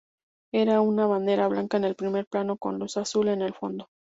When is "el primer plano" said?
1.83-2.57